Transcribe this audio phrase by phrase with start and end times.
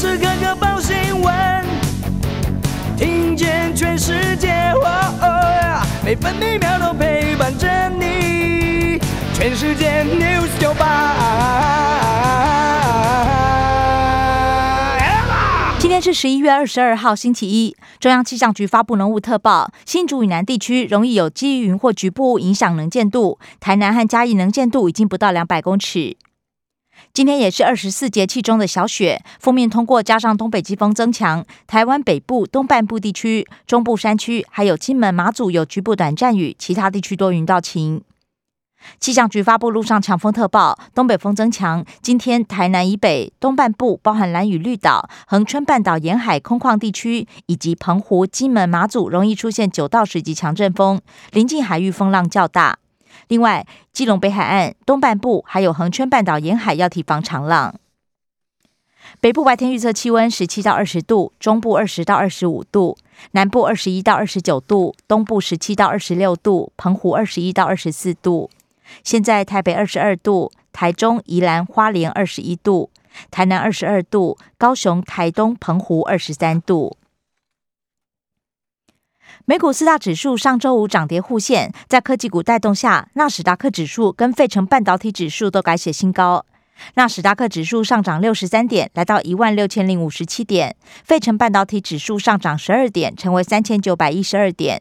[0.00, 1.62] 时刻刻报新闻，
[2.96, 4.72] 听见全世界，
[6.02, 8.98] 每分每秒都陪伴着你。
[9.34, 11.16] 全世界 news 九八。
[15.78, 17.76] 今天是十一月二十二号，星期一。
[17.98, 23.38] 中央气象局发布浓雾特报，新竹以南地区容易有积云或局部影响能见度。
[23.60, 26.16] 台南和嘉义能见度已经不到两百公尺。
[27.12, 38.02] 今天也是二十四节气中的小雪，锋面通过，加上东北季风增强，台湾北部、东半部地区、中部山区，还有金门、马祖有局部短暂雨，其他地区多云到晴。
[38.98, 41.84] 气象局发布陆上强风特报，东北风增强。
[42.00, 50.98] 今天台南以北、东半部，包含蓝屿绿岛、恒春半岛沿海空旷地区，以及澎湖、金门、马祖，容易出现九到十级强阵风，
[51.32, 52.78] 临近海域风浪较大。
[53.30, 57.76] 另外，基隆北海岸东半部还有恒春半岛沿海要提防长浪。
[59.20, 62.98] 北部白天预测气温十七到二十度，中部二十到二十五度，
[63.30, 68.50] 南部二十一到二十九度，东部十七到二十六度，澎湖二十一到二十四度。
[69.04, 72.90] 现在台北二十二度，台中、宜兰花莲二十一度，
[73.30, 76.96] 台南二十二度，高雄、台东、澎湖二十三度。
[79.46, 86.44] 美股四大指数上周五涨跌互现，在科技股带动下，纳斯达克指数跟费城半导体指数都改写新高。
[86.94, 90.72] 纳斯达克指数上涨六十三点，来到一万六千零五十七点；
[91.04, 94.80] 费城半导体指数上涨十二点，成为三千九百一十二点。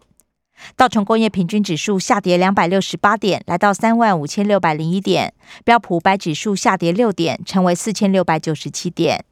[0.76, 5.32] 道琼工业平均指数下跌两百六十八点，来到三万五千六百零一点；
[5.64, 9.26] 标普白指数下跌六点，成为四千六百九十七点。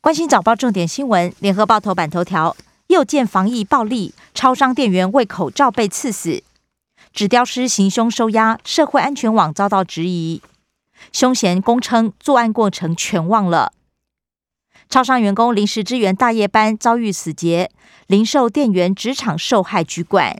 [0.00, 2.54] 关心早报重点新闻，联合报头版头条。
[2.92, 6.42] 又见防疫暴力，超商店员为口罩被刺死，
[7.14, 10.42] 纸雕师行凶收押，社会安全网遭到质疑，
[11.10, 13.72] 凶嫌供称作案过程全忘了。
[14.90, 17.70] 超商员工临时支援大夜班遭遇死劫，
[18.08, 20.38] 零售店员职场受害局管。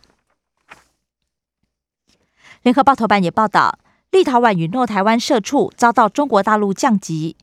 [2.63, 3.79] 联合报头版也报道，
[4.11, 7.35] 立陶宛允诺台湾社处遭到中国大陆降级，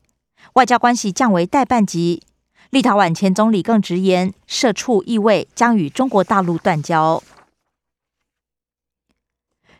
[0.52, 2.22] 外交关系降为代办级。
[2.70, 7.20] 立陶宛前总理更直言，社畜意味将与中国大陆断交。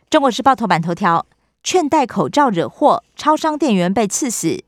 [0.09, 1.25] 中国时报头版头条：
[1.63, 4.65] 劝戴口罩惹祸，超商店员被刺死。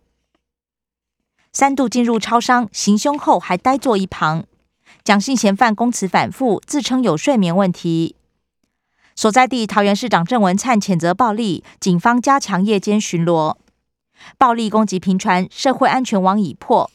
[1.51, 4.45] 三度进入超商行凶后还呆坐一旁，
[5.03, 8.15] 蒋姓嫌犯供词反复，自称有睡眠问题。
[9.17, 13.57] 所在地桃园市长郑文灿谴责暴力，警方加强夜间巡逻。
[14.37, 16.89] 暴力攻击频传，社会安全网已破。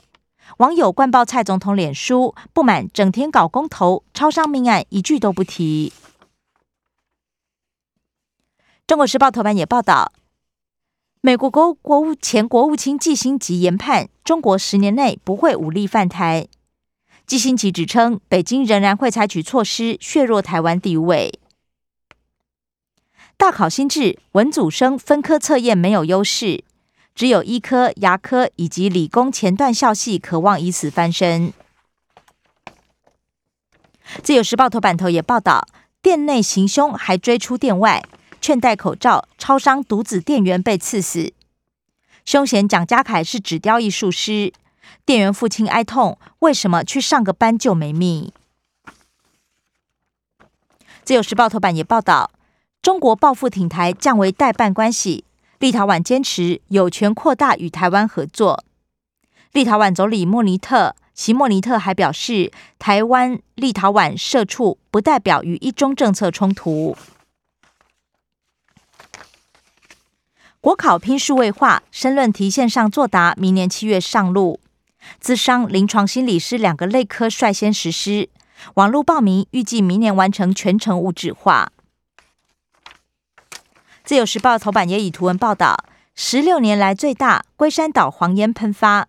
[0.57, 5.93] 网友灌爆蔡总统脸书，不满整天搞公投，超商命案一句都不提。
[8.87, 10.13] 中国时报头版也报道，
[11.21, 16.49] 美国国国务前国务卿季新吉研判，中国十年内不会武力犯台。
[17.27, 21.39] 季新吉指称，北京仍然会采取措施削弱台湾地位。
[23.37, 26.65] 大考新制，文组生分科测验没有优势。
[27.19, 31.53] 只有医科、牙科以及理工前段校系渴望以此翻身。
[34.23, 35.67] 自由时报头版头也报道，
[36.01, 38.05] 店内行凶还追出店外，
[38.41, 41.33] 劝戴口罩，超商独子店员被刺死。
[42.25, 44.53] 凶嫌蒋家凯是纸雕艺术师，
[45.05, 48.31] 店员父亲哀痛，为什么去上个班就没命？
[51.03, 52.31] 自由时报头版也报道，
[52.81, 55.25] 中国报复挺台降为代办关系。
[55.59, 58.65] 立陶宛坚持有权扩大与台湾合作。
[59.53, 66.97] 立陶宛总理莫尼特席莫尼特还表示，台湾立陶宛社处不代表与一中政策冲突。
[70.61, 74.61] 国考拼数位化，申论题线上作答，明年七月上路。
[75.21, 78.29] 资商、临床心理师两个类科率先实施，
[78.75, 81.73] 网络报名预计明年完成全程物质化。
[84.09, 89.07] 自由时报头版也以图文报道，十六年来最大龟山岛黄烟喷发，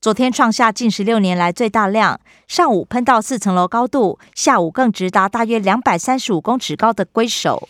[0.00, 2.18] 昨天创下近十六年来最大量，
[2.48, 7.68] 上午喷到四层楼高度，下午更直达大约两百三十五公尺高的龟首。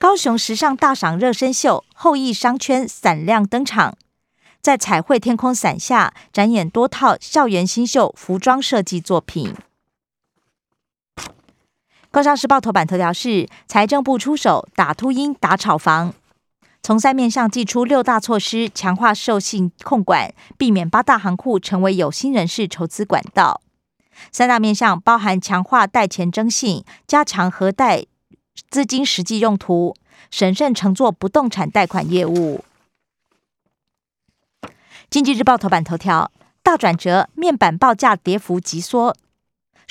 [0.00, 3.96] 高雄时尚大赏热身秀，后羿商圈闪亮登场，
[4.60, 9.54] 在彩绘天空伞下展演多套校园新秀服装设计作品。
[12.12, 16.12] 工商时报头版头条是财政部出手打秃鹰打炒房，
[16.82, 23.62] 从三面向寄出六大措施，强化授信控管，避免八大行库成为有心人士筹资管道。
[24.30, 28.04] 三大面向包含强化贷前征信，加强核贷
[28.68, 29.96] 资金实际用途，
[30.30, 32.62] 审慎乘坐不动产贷款业务。
[35.08, 36.30] 经济日报头版头条：
[36.62, 39.16] 大转折，面板报价跌幅急缩，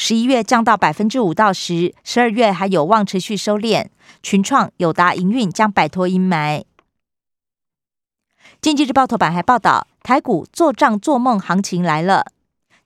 [0.04, 3.86] 十一月降到百分之五到十，十二月还有望持续收敛。
[4.24, 6.64] 群创、友达营运将摆脱阴霾。
[8.60, 12.32] 经济日报头版还报道，台股做账做梦行情来了，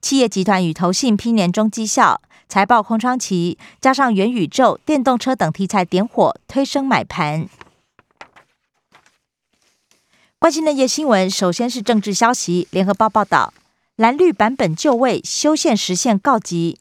[0.02, 2.20] 企业集团与投信拼年终绩效，
[2.50, 7.48] 财报空窗期，加上元宇宙、电动车等题材点火，推升买盘。
[10.38, 12.68] 关心的夜新闻，首先是政治消息。
[12.70, 13.54] 联合报报道，
[13.96, 16.78] 蓝绿版本就位，修宪实现告急。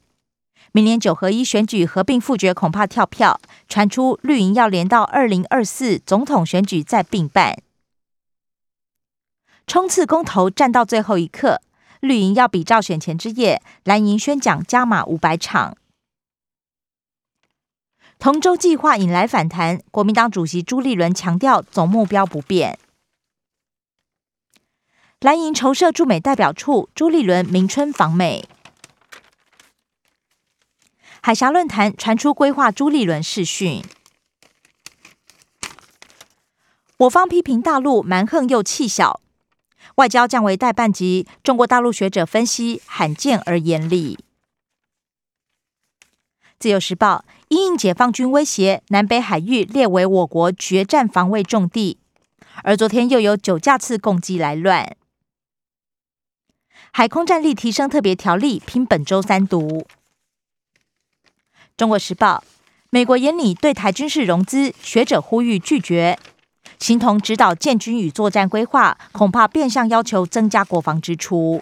[0.76, 3.40] 明年九合一选举合并复决，恐怕跳票。
[3.70, 7.64] 传出绿营要连到二零二四总统选举再并办，
[9.66, 11.62] 冲刺公投战到最后一刻，
[12.02, 15.78] 绿营要比照选前之夜，蓝营宣讲加码五百场。
[18.20, 22.78] 同舟计划引来反弹，国民党主席朱立伦强调总目标不变。
[25.22, 28.50] 蓝营筹设驻美代表处，朱立伦明春访美。
[31.26, 33.84] 海峡论坛传出规划朱立伦试训，
[36.98, 39.22] 我方批评大陆蛮横又气小，
[39.96, 41.26] 外交降为代办级。
[41.42, 44.20] 中国大陆学者分析罕见而严厉。
[46.60, 51.98] 自由时报因应解放军威胁，南北海域列为我国决战防卫重地，
[52.62, 54.96] 而昨天又有九架次攻击来乱。
[56.92, 59.88] 海空战力提升特别条例，拼本周三读。
[61.78, 62.42] 中国时报：
[62.90, 66.18] 美国严拟对台军事融资，学者呼吁拒绝，
[66.80, 71.62] 形同指导建军与作战规划，恐怕变相要求增加国防支出。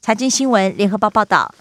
[0.00, 1.54] 财经新闻：联合报报道，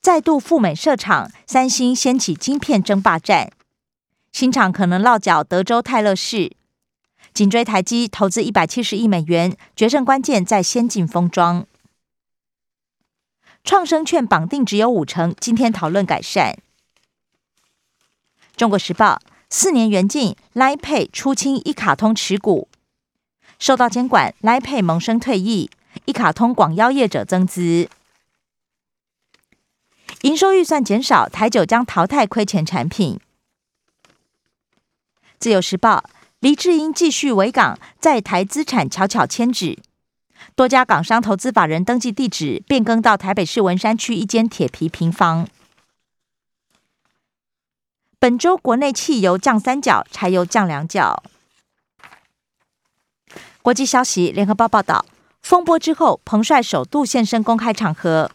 [0.00, 3.50] 再度赴美设厂，三星掀起晶片争霸战，
[4.30, 6.52] 新厂可能落脚德州泰勒市，
[7.34, 11.66] 紧追台积投资一百七十亿美元，决胜关键在先进封装。
[13.68, 16.56] 创生券绑定只有五成，今天讨论改善。
[18.56, 19.20] 中国时报
[19.50, 22.66] 四年元禁，Line Pay 出清一卡通持股，
[23.58, 25.70] 受到监管，Lipay 萌生退役，
[26.06, 27.90] 一卡通广邀业者增资，
[30.22, 33.20] 营收预算减少，台酒将淘汰亏钱产品。
[35.38, 36.08] 自由时报
[36.40, 39.78] 黎智英继续维港，在台资产悄悄迁址。
[40.54, 45.46] 多家港商投资法人登记地址变更到台北市文山区一间铁皮平房。
[48.18, 51.22] 本周国内汽油降三角，柴油降两角。
[53.62, 55.04] 国际消息，联合报报道，
[55.42, 58.30] 风波之后，彭帅首度现身公开场合。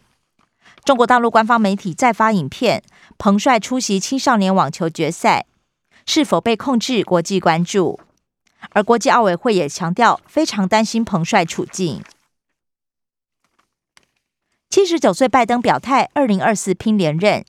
[0.84, 2.82] 中国大陆官方媒体再发影片，
[3.18, 5.46] 彭帅出席青少年网球决赛，
[6.06, 7.02] 是否被控制？
[7.02, 8.00] 国际关注。
[8.70, 12.02] 而国际奥委会也强调，非常担心彭帅处境。
[14.68, 17.44] 七十九岁拜登表态，二零二四拼连任，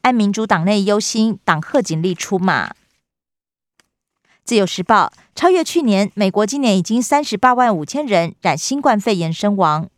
[0.00, 2.74] 按民主党内忧心，党贺锦丽出马。
[4.44, 9.88] 自由时报超越去年，美国今年已经三十八万五千人染新冠肺炎身亡，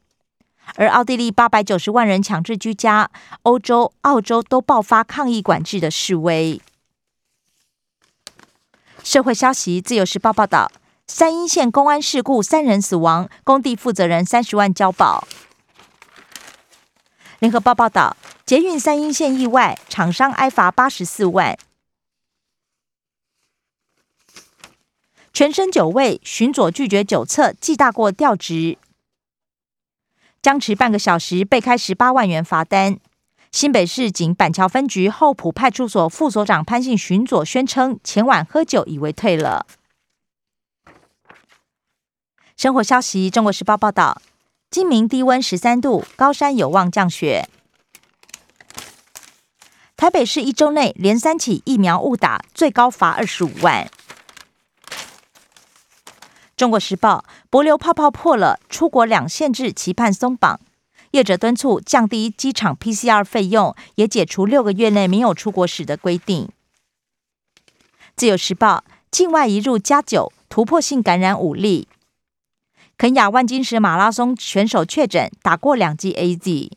[0.77, 3.11] 而奥地利八百九十万人强制居家，
[3.43, 6.61] 欧洲、澳洲都爆发抗议管制的示威。
[9.07, 10.69] 社会消息，《自由时报》报道，
[11.07, 15.29] 三阴县公安事故，三人死亡，工地负责人三十万交保。
[17.39, 21.57] 联合报报道，捷运三阴县意外，厂商挨罚八十四万。
[25.33, 28.77] 全身酒味，巡佐拒绝酒测，记大过调职，
[30.43, 32.99] 僵持半个小时，被开十八万元罚单。
[33.53, 39.67] 新北市警板桥分局后埔派出所副所长潘姓巡佐宣称，前晚喝酒以为退了。
[42.57, 44.21] 生活消息：中国时报报道，
[44.71, 47.49] 今明低温十三度，高山有望降雪。
[49.97, 53.91] 台北市一周内连三起疫苗误打，最高罚二十五万。
[56.55, 60.61] 中国时报：博流泡泡破了，出国两限制期盼松绑。
[61.17, 66.51] 业者敦促降低机场 PCR 费用，也解除六个月内没有出国史的规定。
[68.15, 71.89] 自由时报：境外移入加九，突破性感染五例。
[72.99, 76.71] 肯雅万金石马拉松选手确诊，打过两剂 AZ。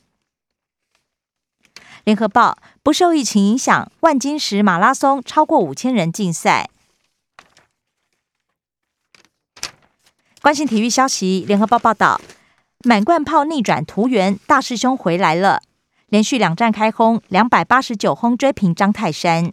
[2.06, 6.70] 联合报：不受疫情影响，万金石马拉松超过五千人竞赛。
[10.42, 12.22] 关心体育消息，联合报报道。
[12.86, 15.62] 满贯炮逆转图源，大师兄回来了！
[16.08, 19.52] 连续两战开轰，两百八十九轰追平张泰山。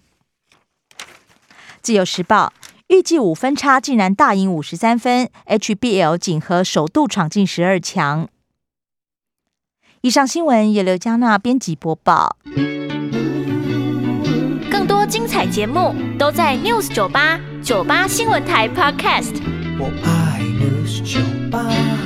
[1.83, 2.53] 自由时报：
[2.87, 8.29] 预计五分差竟然大赢五十三分，HBL 锦和首度闯进十二强。
[10.03, 12.37] 以上新闻由刘嘉娜编辑播报。
[14.71, 19.43] 更多精彩节目都在 News 九八九八新闻台 Podcast。
[19.81, 22.06] 我爱 News 酒吧。